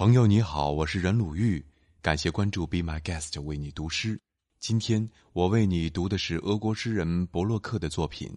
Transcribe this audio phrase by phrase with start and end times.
[0.00, 1.62] 朋友你好，我是任鲁豫，
[2.00, 4.18] 感谢关注 Be My Guest 为你读诗。
[4.58, 8.26] 今天我为你读的是俄国诗人博洛克的作品《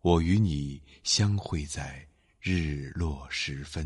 [0.00, 2.08] 我与你相会在
[2.40, 3.84] 日落时分》。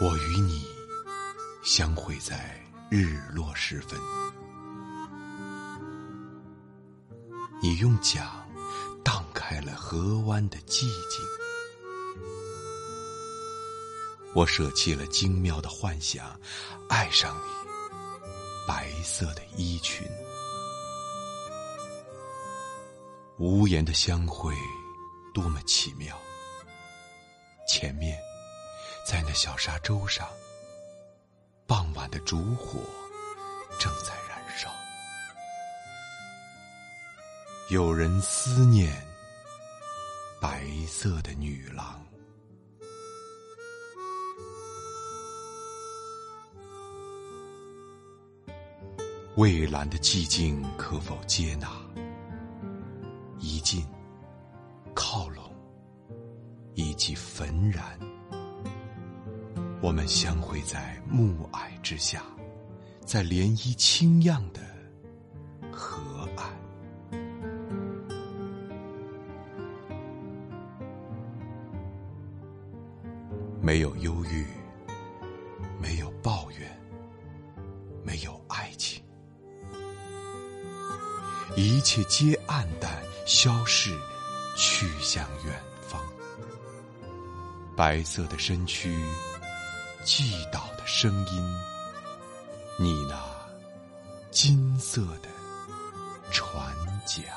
[0.00, 0.66] 我与你
[1.62, 3.98] 相会在日落时分，
[7.62, 8.26] 你用桨
[9.04, 11.24] 荡开了河湾的寂静，
[14.34, 16.38] 我舍弃了精妙的幻想，
[16.88, 17.68] 爱上你
[18.66, 20.06] 白色的衣裙，
[23.38, 24.54] 无言的相会
[25.32, 26.18] 多么奇妙，
[27.68, 28.33] 前面。
[29.04, 30.26] 在那小沙洲上，
[31.66, 32.80] 傍晚的烛火
[33.78, 34.70] 正在燃烧。
[37.68, 38.90] 有人思念
[40.40, 42.02] 白色的女郎，
[49.36, 51.70] 蔚蓝的寂静可否接纳？
[53.38, 53.86] 一近
[54.94, 55.54] 靠拢，
[56.74, 58.13] 以及焚燃。
[59.84, 62.22] 我们相会在暮霭之下，
[63.04, 64.62] 在涟漪清漾的
[65.70, 66.48] 河岸。
[73.60, 74.46] 没有忧郁，
[75.78, 76.80] 没有抱怨，
[78.02, 79.04] 没有爱情，
[81.56, 83.94] 一切皆黯淡消逝，
[84.56, 86.00] 去向远方。
[87.76, 88.90] 白色的身躯。
[90.04, 91.56] 祭祷的声音，
[92.78, 93.16] 你那
[94.30, 95.28] 金色的
[96.30, 96.76] 船
[97.06, 97.33] 桨。